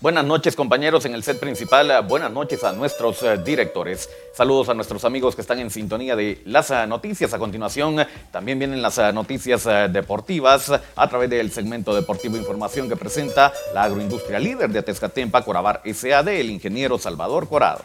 Buenas 0.00 0.24
noches 0.24 0.56
compañeros 0.56 1.04
en 1.04 1.12
el 1.12 1.22
set 1.22 1.38
principal, 1.38 2.06
buenas 2.08 2.32
noches 2.32 2.64
a 2.64 2.72
nuestros 2.72 3.22
eh, 3.22 3.36
directores, 3.36 4.08
saludos 4.32 4.70
a 4.70 4.74
nuestros 4.74 5.04
amigos 5.04 5.34
que 5.34 5.42
están 5.42 5.58
en 5.58 5.68
sintonía 5.68 6.16
de 6.16 6.40
las 6.46 6.70
eh, 6.70 6.86
noticias. 6.86 7.34
A 7.34 7.38
continuación 7.38 7.96
también 8.30 8.58
vienen 8.58 8.80
las 8.80 8.96
eh, 8.96 9.12
noticias 9.12 9.68
deportivas 9.92 10.72
a 10.96 11.08
través 11.10 11.28
del 11.28 11.50
segmento 11.50 11.94
deportivo 11.94 12.38
información 12.38 12.88
que 12.88 12.96
presenta 12.96 13.52
la 13.74 13.82
agroindustria 13.82 14.38
líder 14.38 14.70
de 14.70 14.78
Atezcatempa, 14.78 15.44
Corabar 15.44 15.82
SAD, 15.84 16.28
el 16.28 16.48
ingeniero 16.48 16.96
Salvador 16.96 17.46
Corado. 17.46 17.84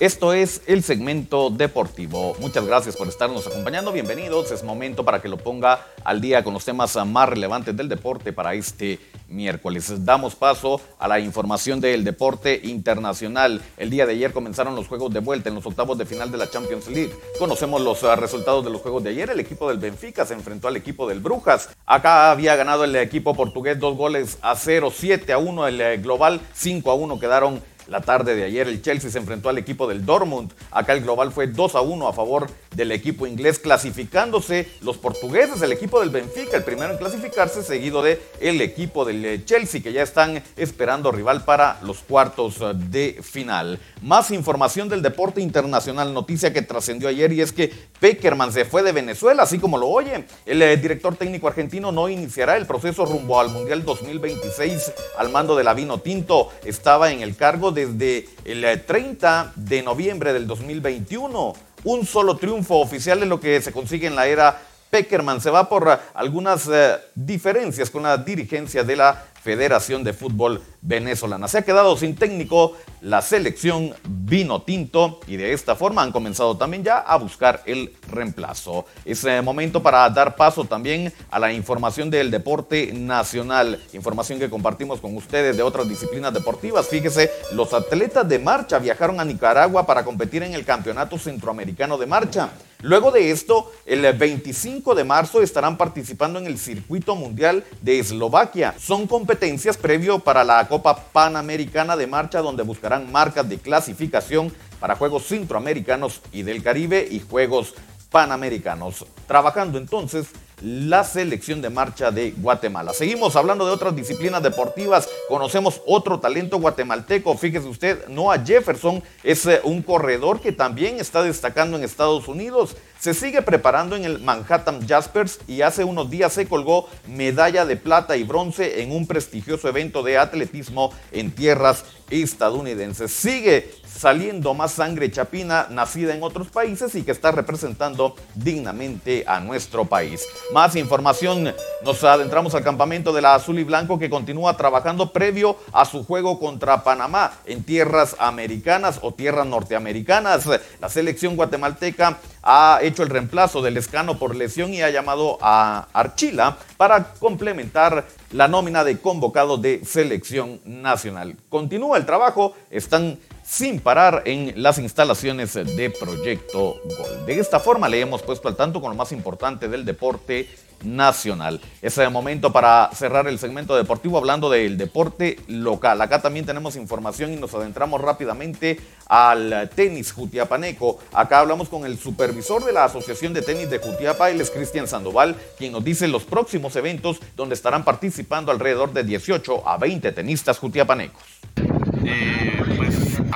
Esto 0.00 0.32
es 0.32 0.62
el 0.68 0.84
segmento 0.84 1.50
deportivo. 1.50 2.36
Muchas 2.38 2.64
gracias 2.64 2.94
por 2.94 3.08
estarnos 3.08 3.48
acompañando. 3.48 3.90
Bienvenidos. 3.90 4.52
Es 4.52 4.62
momento 4.62 5.04
para 5.04 5.20
que 5.20 5.28
lo 5.28 5.38
ponga 5.38 5.86
al 6.04 6.20
día 6.20 6.44
con 6.44 6.54
los 6.54 6.64
temas 6.64 6.96
más 7.04 7.28
relevantes 7.28 7.76
del 7.76 7.88
deporte 7.88 8.32
para 8.32 8.54
este 8.54 9.00
miércoles. 9.28 10.04
Damos 10.04 10.36
paso 10.36 10.80
a 11.00 11.08
la 11.08 11.18
información 11.18 11.80
del 11.80 12.04
deporte 12.04 12.60
internacional. 12.62 13.60
El 13.76 13.90
día 13.90 14.06
de 14.06 14.12
ayer 14.12 14.32
comenzaron 14.32 14.76
los 14.76 14.86
juegos 14.86 15.12
de 15.12 15.18
vuelta 15.18 15.48
en 15.48 15.56
los 15.56 15.66
octavos 15.66 15.98
de 15.98 16.06
final 16.06 16.30
de 16.30 16.38
la 16.38 16.48
Champions 16.48 16.86
League. 16.86 17.12
Conocemos 17.36 17.80
los 17.80 18.04
ah, 18.04 18.14
resultados 18.14 18.64
de 18.64 18.70
los 18.70 18.80
juegos 18.80 19.02
de 19.02 19.10
ayer. 19.10 19.30
El 19.30 19.40
equipo 19.40 19.68
del 19.68 19.78
Benfica 19.78 20.24
se 20.24 20.34
enfrentó 20.34 20.68
al 20.68 20.76
equipo 20.76 21.08
del 21.08 21.18
Brujas. 21.18 21.70
Acá 21.86 22.30
había 22.30 22.54
ganado 22.54 22.84
el 22.84 22.94
equipo 22.94 23.34
portugués 23.34 23.80
dos 23.80 23.96
goles 23.96 24.38
a 24.42 24.54
0, 24.54 24.92
7 24.94 25.32
a 25.32 25.38
1 25.38 25.66
el 25.66 25.80
eh, 25.80 25.96
global, 25.96 26.40
5 26.54 26.88
a 26.88 26.94
1 26.94 27.18
quedaron 27.18 27.60
la 27.88 28.00
tarde 28.02 28.34
de 28.34 28.44
ayer 28.44 28.68
el 28.68 28.82
Chelsea 28.82 29.10
se 29.10 29.18
enfrentó 29.18 29.48
al 29.48 29.58
equipo 29.58 29.86
del 29.88 30.04
Dortmund. 30.04 30.52
Acá 30.70 30.92
el 30.92 31.02
global 31.02 31.32
fue 31.32 31.46
2 31.46 31.74
a 31.74 31.80
1 31.80 32.08
a 32.08 32.12
favor 32.12 32.48
del 32.74 32.92
equipo 32.92 33.26
inglés, 33.26 33.58
clasificándose 33.58 34.68
los 34.82 34.98
portugueses, 34.98 35.62
el 35.62 35.72
equipo 35.72 36.00
del 36.00 36.10
Benfica, 36.10 36.56
el 36.56 36.64
primero 36.64 36.92
en 36.92 36.98
clasificarse, 36.98 37.62
seguido 37.62 38.02
de 38.02 38.20
el 38.40 38.60
equipo 38.60 39.04
del 39.04 39.24
eh, 39.24 39.44
Chelsea, 39.44 39.82
que 39.82 39.92
ya 39.92 40.02
están 40.02 40.42
esperando 40.56 41.10
rival 41.10 41.44
para 41.44 41.78
los 41.82 41.98
cuartos 42.00 42.58
eh, 42.60 42.72
de 42.74 43.18
final. 43.22 43.80
Más 44.02 44.30
información 44.30 44.88
del 44.88 45.02
deporte 45.02 45.40
internacional, 45.40 46.12
noticia 46.12 46.52
que 46.52 46.62
trascendió 46.62 47.08
ayer 47.08 47.32
y 47.32 47.40
es 47.40 47.52
que 47.52 47.72
Peckerman 48.00 48.52
se 48.52 48.64
fue 48.64 48.82
de 48.82 48.92
Venezuela, 48.92 49.44
así 49.44 49.58
como 49.58 49.78
lo 49.78 49.88
oye. 49.88 50.26
El 50.44 50.60
eh, 50.60 50.76
director 50.76 51.16
técnico 51.16 51.48
argentino 51.48 51.90
no 51.90 52.08
iniciará 52.08 52.56
el 52.56 52.66
proceso 52.66 53.06
rumbo 53.06 53.40
al 53.40 53.48
Mundial 53.48 53.84
2026 53.84 54.92
al 55.16 55.30
mando 55.30 55.56
de 55.56 55.64
la 55.64 55.74
Vino 55.74 55.98
Tinto. 55.98 56.50
Estaba 56.64 57.10
en 57.10 57.22
el 57.22 57.34
cargo 57.34 57.72
de 57.72 57.77
desde 57.86 58.28
el 58.44 58.84
30 58.84 59.52
eh, 59.56 59.60
de 59.60 59.82
noviembre 59.82 60.32
del 60.32 60.46
2021. 60.46 61.54
Un 61.84 62.06
solo 62.06 62.36
triunfo 62.36 62.78
oficial 62.78 63.22
es 63.22 63.28
lo 63.28 63.38
que 63.38 63.62
se 63.62 63.72
consigue 63.72 64.08
en 64.08 64.16
la 64.16 64.26
era 64.26 64.60
Peckerman. 64.90 65.40
Se 65.40 65.50
va 65.50 65.68
por 65.68 66.00
algunas 66.14 66.68
eh, 66.72 66.96
diferencias 67.14 67.90
con 67.90 68.02
la 68.02 68.16
dirigencia 68.16 68.82
de 68.82 68.96
la 68.96 69.24
Federación 69.42 70.02
de 70.02 70.12
Fútbol 70.12 70.60
Venezolana. 70.80 71.48
Se 71.48 71.58
ha 71.58 71.62
quedado 71.62 71.96
sin 71.96 72.14
técnico 72.14 72.76
la 73.00 73.22
selección 73.22 73.94
vino 74.08 74.62
tinto 74.62 75.20
y 75.26 75.36
de 75.36 75.52
esta 75.52 75.76
forma 75.76 76.02
han 76.02 76.12
comenzado 76.12 76.56
también 76.56 76.84
ya 76.84 76.98
a 76.98 77.16
buscar 77.16 77.62
el 77.66 77.94
reemplazo. 78.10 78.86
Es 79.04 79.24
eh, 79.24 79.42
momento 79.42 79.82
para 79.82 80.08
dar 80.10 80.36
paso 80.36 80.64
también 80.64 81.12
a 81.30 81.38
la 81.38 81.52
información 81.52 82.10
del 82.10 82.30
deporte 82.30 82.92
nacional, 82.92 83.80
información 83.92 84.38
que 84.38 84.50
compartimos 84.50 85.00
con 85.00 85.16
ustedes 85.16 85.56
de 85.56 85.62
otras 85.62 85.88
disciplinas 85.88 86.32
deportivas. 86.34 86.88
Fíjese, 86.88 87.30
los 87.52 87.72
atletas 87.72 88.28
de 88.28 88.38
marcha 88.38 88.78
viajaron 88.78 89.20
a 89.20 89.24
Nicaragua 89.24 89.86
para 89.86 90.04
competir 90.04 90.42
en 90.42 90.54
el 90.54 90.64
Campeonato 90.64 91.18
Centroamericano 91.18 91.98
de 91.98 92.06
Marcha. 92.06 92.50
Luego 92.82 93.10
de 93.10 93.32
esto, 93.32 93.72
el 93.86 94.02
25 94.12 94.94
de 94.94 95.02
marzo 95.02 95.42
estarán 95.42 95.76
participando 95.76 96.38
en 96.38 96.46
el 96.46 96.58
Circuito 96.58 97.16
Mundial 97.16 97.64
de 97.82 97.98
Eslovaquia. 97.98 98.76
Son 98.78 99.08
competencias 99.08 99.76
previo 99.76 100.20
para 100.20 100.44
la 100.44 100.67
Copa 100.68 100.96
Panamericana 101.12 101.96
de 101.96 102.06
Marcha 102.06 102.40
donde 102.40 102.62
buscarán 102.62 103.10
marcas 103.10 103.48
de 103.48 103.58
clasificación 103.58 104.52
para 104.78 104.96
Juegos 104.96 105.26
Centroamericanos 105.26 106.20
y 106.32 106.42
del 106.42 106.62
Caribe 106.62 107.08
y 107.10 107.20
Juegos 107.20 107.74
Panamericanos. 108.10 109.04
Trabajando 109.26 109.78
entonces 109.78 110.28
la 110.62 111.04
selección 111.04 111.62
de 111.62 111.70
marcha 111.70 112.10
de 112.10 112.32
Guatemala. 112.32 112.92
Seguimos 112.92 113.36
hablando 113.36 113.64
de 113.66 113.72
otras 113.72 113.94
disciplinas 113.94 114.42
deportivas. 114.42 115.08
Conocemos 115.28 115.80
otro 115.86 116.18
talento 116.18 116.58
guatemalteco. 116.58 117.36
Fíjese 117.36 117.68
usted, 117.68 118.08
Noah 118.08 118.44
Jefferson 118.44 119.02
es 119.22 119.46
eh, 119.46 119.60
un 119.62 119.82
corredor 119.82 120.40
que 120.40 120.52
también 120.52 120.98
está 120.98 121.22
destacando 121.22 121.76
en 121.76 121.84
Estados 121.84 122.26
Unidos. 122.28 122.76
Se 122.98 123.14
sigue 123.14 123.42
preparando 123.42 123.94
en 123.94 124.04
el 124.04 124.18
Manhattan 124.18 124.84
Jaspers 124.86 125.38
y 125.46 125.62
hace 125.62 125.84
unos 125.84 126.10
días 126.10 126.32
se 126.32 126.48
colgó 126.48 126.88
medalla 127.06 127.64
de 127.64 127.76
plata 127.76 128.16
y 128.16 128.24
bronce 128.24 128.82
en 128.82 128.90
un 128.90 129.06
prestigioso 129.06 129.68
evento 129.68 130.02
de 130.02 130.18
atletismo 130.18 130.92
en 131.12 131.30
tierras 131.30 131.84
estadounidenses. 132.10 133.12
Sigue 133.12 133.70
saliendo 133.86 134.54
más 134.54 134.72
sangre 134.72 135.10
chapina 135.10 135.66
nacida 135.70 136.14
en 136.14 136.22
otros 136.22 136.48
países 136.48 136.94
y 136.94 137.02
que 137.02 137.12
está 137.12 137.32
representando 137.32 138.16
dignamente 138.34 139.24
a 139.26 139.40
nuestro 139.40 139.84
país. 139.84 140.24
Más 140.52 140.76
información, 140.76 141.54
nos 141.84 142.02
adentramos 142.04 142.54
al 142.54 142.64
campamento 142.64 143.12
de 143.12 143.22
la 143.22 143.34
Azul 143.34 143.58
y 143.58 143.64
Blanco 143.64 143.98
que 143.98 144.10
continúa 144.10 144.56
trabajando 144.56 145.12
previo 145.12 145.56
a 145.72 145.84
su 145.84 146.04
juego 146.04 146.38
contra 146.38 146.82
Panamá 146.82 147.32
en 147.44 147.62
tierras 147.62 148.16
americanas 148.18 148.98
o 149.02 149.12
tierras 149.12 149.46
norteamericanas. 149.46 150.46
La 150.80 150.88
selección 150.88 151.36
guatemalteca 151.36 152.18
ha 152.42 152.80
hecho 152.88 153.02
el 153.02 153.10
reemplazo 153.10 153.62
del 153.62 153.76
escano 153.76 154.18
por 154.18 154.34
lesión 154.34 154.74
y 154.74 154.82
ha 154.82 154.90
llamado 154.90 155.38
a 155.40 155.88
Archila 155.92 156.58
para 156.76 157.14
complementar 157.14 158.06
la 158.32 158.48
nómina 158.48 158.84
de 158.84 158.98
convocado 158.98 159.56
de 159.56 159.84
selección 159.84 160.60
nacional. 160.64 161.36
Continúa 161.48 161.96
el 161.96 162.06
trabajo, 162.06 162.54
están 162.70 163.18
sin 163.44 163.80
parar 163.80 164.22
en 164.26 164.62
las 164.62 164.78
instalaciones 164.78 165.54
de 165.54 165.90
Proyecto 165.98 166.76
Gol. 166.84 167.26
De 167.26 167.38
esta 167.38 167.60
forma 167.60 167.88
le 167.88 168.00
hemos 168.00 168.22
puesto 168.22 168.48
al 168.48 168.56
tanto 168.56 168.80
con 168.80 168.90
lo 168.90 168.96
más 168.96 169.12
importante 169.12 169.68
del 169.68 169.86
deporte 169.86 170.48
nacional. 170.84 171.60
Es 171.82 171.98
el 171.98 172.10
momento 172.10 172.52
para 172.52 172.90
cerrar 172.94 173.26
el 173.28 173.38
segmento 173.38 173.76
deportivo 173.76 174.18
hablando 174.18 174.50
del 174.50 174.76
deporte 174.78 175.38
local. 175.48 176.00
Acá 176.00 176.22
también 176.22 176.46
tenemos 176.46 176.76
información 176.76 177.32
y 177.32 177.36
nos 177.36 177.54
adentramos 177.54 178.00
rápidamente 178.00 178.80
al 179.06 179.70
tenis 179.74 180.12
Jutiapaneco. 180.12 180.98
Acá 181.12 181.40
hablamos 181.40 181.68
con 181.68 181.84
el 181.84 181.98
supervisor 181.98 182.64
de 182.64 182.72
la 182.72 182.84
Asociación 182.84 183.32
de 183.32 183.42
Tenis 183.42 183.70
de 183.70 183.78
Jutiapa, 183.78 184.30
él 184.30 184.40
es 184.40 184.50
Cristian 184.50 184.86
Sandoval, 184.86 185.36
quien 185.56 185.72
nos 185.72 185.84
dice 185.84 186.08
los 186.08 186.24
próximos 186.24 186.76
eventos 186.76 187.18
donde 187.36 187.54
estarán 187.54 187.84
participando 187.84 188.52
alrededor 188.52 188.92
de 188.92 189.04
18 189.04 189.68
a 189.68 189.76
20 189.78 190.12
tenistas 190.12 190.58
jutiapanecos. 190.58 191.22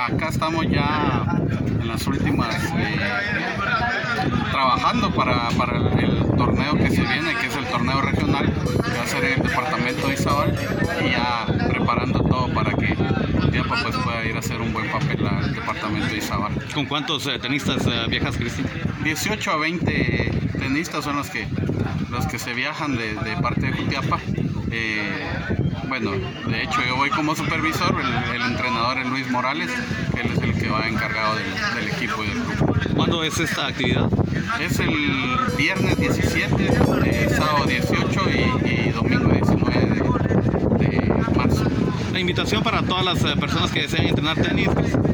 Acá 0.03 0.27
estamos 0.27 0.65
ya 0.69 1.25
en 1.79 1.87
las 1.87 2.05
últimas 2.07 2.53
eh, 2.77 2.99
trabajando 4.51 5.09
para, 5.15 5.47
para 5.51 5.77
el 5.77 6.27
torneo 6.35 6.75
que 6.75 6.89
se 6.89 7.01
viene, 7.03 7.33
que 7.39 7.47
es 7.47 7.55
el 7.55 7.65
torneo 7.67 8.01
regional, 8.01 8.53
que 8.53 8.97
va 8.97 9.03
a 9.03 9.07
ser 9.07 9.23
en 9.23 9.39
el 9.39 9.47
departamento 9.47 10.07
de 10.09 10.13
Izabal, 10.15 10.59
y 11.05 11.11
ya 11.11 11.45
preparando 11.69 12.19
todo 12.19 12.53
para 12.53 12.73
que 12.73 12.97
Tiapa 13.49 13.81
pues, 13.81 13.95
pueda 13.95 14.25
ir 14.25 14.35
a 14.35 14.39
hacer 14.39 14.59
un 14.59 14.73
buen 14.73 14.91
papel 14.91 15.25
al 15.25 15.53
departamento 15.55 16.07
de 16.07 16.17
Izabal. 16.17 16.51
¿Con 16.73 16.85
cuántos 16.85 17.25
eh, 17.27 17.39
tenistas 17.39 17.87
eh, 17.87 18.05
viajas, 18.09 18.35
Cristina? 18.35 18.69
18 19.05 19.51
a 19.51 19.55
20 19.55 20.31
tenistas 20.59 21.05
son 21.05 21.15
los 21.15 21.29
que, 21.29 21.47
los 22.09 22.25
que 22.27 22.39
se 22.39 22.53
viajan 22.53 22.97
de, 22.97 23.37
parte 23.41 23.67
de 23.67 23.71
Jutiapa. 23.71 24.19
Eh, 25.93 25.99
bueno, 25.99 26.11
de 26.47 26.63
hecho 26.63 26.81
yo 26.87 26.95
voy 26.95 27.11
como 27.11 27.35
supervisor, 27.35 27.95
el, 28.33 28.41
entrenador 28.41 28.97
es 28.97 29.07
Luis 29.07 29.29
Morales, 29.29 29.69
que 30.11 30.21
él 30.21 30.31
es 30.33 30.41
el 30.41 30.53
que 30.55 30.67
va 30.67 30.87
encargado 30.87 31.35
del, 31.35 31.45
del 31.75 31.87
equipo 31.93 32.23
y 32.23 32.29
del 32.29 32.43
grupo. 32.43 32.73
¿Cuándo 32.95 33.23
es 33.23 33.39
esta 33.39 33.67
actividad? 33.67 34.09
Es 34.59 34.79
el 34.79 34.89
viernes 35.55 35.99
17, 35.99 37.29
sábado 37.29 37.65
18 37.67 38.21
y, 38.65 38.89
domingo 38.89 39.29
19 39.29 39.85
de, 40.79 41.13
marzo. 41.37 41.63
la 42.11 42.19
invitación 42.19 42.63
para 42.63 42.81
todas 42.81 43.05
las 43.05 43.23
eh, 43.23 43.35
personas 43.39 43.71
que 43.71 43.83
deseen 43.83 44.07
entrenar 44.07 44.37
tenis. 44.37 44.69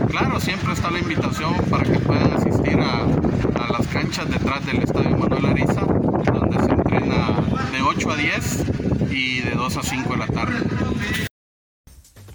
Claro, 0.09 0.39
siempre 0.39 0.71
está 0.71 0.89
la 0.91 0.99
invitación 0.99 1.55
para 1.69 1.83
que 1.83 1.99
puedan 1.99 2.31
asistir 2.31 2.79
a, 2.79 3.03
a 3.03 3.71
las 3.73 3.85
canchas 3.87 4.29
detrás 4.29 4.65
del 4.65 4.77
Estadio 4.83 5.17
Manuel 5.17 5.45
Ariza, 5.45 5.81
donde 5.81 6.57
se 6.57 6.71
entrena 6.71 7.35
de 7.73 7.81
8 7.81 8.11
a 8.11 8.15
10 8.15 8.78
y 9.09 9.41
de 9.41 9.51
2 9.51 9.77
a 9.77 9.83
5 9.83 10.09
de 10.13 10.17
la 10.17 10.27
tarde. 10.27 11.29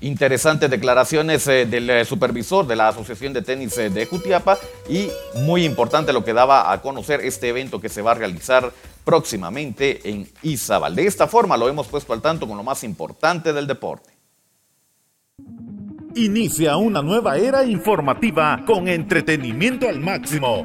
Interesantes 0.01 0.69
declaraciones 0.69 1.47
eh, 1.47 1.65
del 1.65 1.89
eh, 1.89 2.05
supervisor 2.05 2.67
de 2.67 2.77
la 2.77 2.89
Asociación 2.89 3.33
de 3.33 3.41
Tenis 3.41 3.79
eh, 3.79 3.89
de 3.89 4.05
Jutiapa 4.05 4.59
y 4.87 5.09
muy 5.47 5.65
importante 5.65 6.13
lo 6.13 6.25
que 6.25 6.35
daba 6.35 6.71
a 6.71 6.83
conocer 6.83 7.23
este 7.23 7.49
evento 7.49 7.81
que 7.81 7.89
se 7.89 8.03
va 8.03 8.11
a 8.11 8.15
realizar 8.15 8.71
próximamente 9.03 10.11
en 10.11 10.29
Izabal. 10.43 10.95
De 10.95 11.07
esta 11.07 11.27
forma 11.27 11.57
lo 11.57 11.71
hemos 11.71 11.87
puesto 11.87 12.13
al 12.13 12.21
tanto 12.21 12.47
con 12.47 12.59
lo 12.59 12.63
más 12.63 12.85
importante 12.85 13.55
del 13.55 13.67
deporte. 13.67 14.11
Inicia 16.17 16.77
una 16.77 17.01
nueva 17.01 17.39
era 17.39 17.65
informativa 17.65 18.63
con 18.67 18.89
entretenimiento 18.89 19.89
al 19.89 20.01
máximo. 20.01 20.65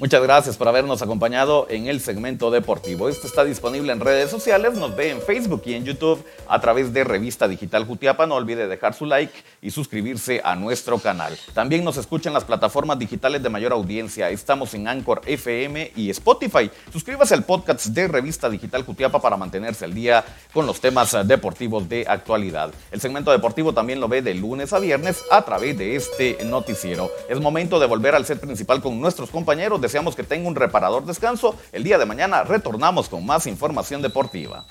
Muchas 0.00 0.22
gracias 0.22 0.56
por 0.56 0.68
habernos 0.68 1.02
acompañado 1.02 1.66
en 1.68 1.88
el 1.88 2.00
segmento 2.00 2.52
deportivo. 2.52 3.08
Este 3.08 3.26
está 3.26 3.42
disponible 3.42 3.92
en 3.92 3.98
redes 3.98 4.30
sociales, 4.30 4.74
nos 4.74 4.94
ve 4.94 5.10
en 5.10 5.20
Facebook 5.20 5.62
y 5.66 5.74
en 5.74 5.84
YouTube 5.84 6.24
a 6.46 6.60
través 6.60 6.92
de 6.92 7.02
Revista 7.02 7.48
Digital 7.48 7.84
Jutiapa. 7.84 8.24
No 8.24 8.36
olvide 8.36 8.68
dejar 8.68 8.94
su 8.94 9.06
like 9.06 9.32
y 9.60 9.72
suscribirse 9.72 10.40
a 10.44 10.54
nuestro 10.54 11.00
canal. 11.00 11.36
También 11.52 11.82
nos 11.82 11.96
escuchan 11.96 12.32
las 12.32 12.44
plataformas 12.44 12.96
digitales 13.00 13.42
de 13.42 13.48
mayor 13.48 13.72
audiencia. 13.72 14.30
Estamos 14.30 14.72
en 14.74 14.86
Anchor 14.86 15.20
FM 15.26 15.90
y 15.96 16.10
Spotify. 16.10 16.70
Suscríbase 16.92 17.34
al 17.34 17.42
podcast 17.42 17.86
de 17.86 18.06
Revista 18.06 18.48
Digital 18.48 18.84
Jutiapa 18.84 19.20
para 19.20 19.36
mantenerse 19.36 19.84
al 19.84 19.94
día 19.94 20.24
con 20.52 20.64
los 20.64 20.80
temas 20.80 21.16
deportivos 21.26 21.88
de 21.88 22.06
actualidad. 22.06 22.70
El 22.92 23.00
segmento 23.00 23.32
deportivo 23.32 23.72
también 23.72 23.98
lo 23.98 24.06
ve 24.06 24.22
de 24.22 24.34
lunes 24.34 24.72
a 24.72 24.78
viernes 24.78 25.24
a 25.32 25.42
través 25.42 25.76
de 25.76 25.96
este 25.96 26.38
noticiero. 26.44 27.10
Es 27.28 27.40
momento 27.40 27.80
de 27.80 27.86
volver 27.86 28.14
al 28.14 28.24
set 28.24 28.38
principal 28.38 28.80
con 28.80 29.00
nuestros 29.00 29.30
compañeros 29.30 29.80
deseamos 29.88 30.14
que 30.14 30.22
tenga 30.22 30.46
un 30.46 30.54
reparador 30.54 31.06
descanso. 31.06 31.56
El 31.72 31.82
día 31.82 31.96
de 31.96 32.04
mañana 32.04 32.44
retornamos 32.44 33.08
con 33.08 33.24
más 33.24 33.46
información 33.46 34.02
deportiva. 34.02 34.66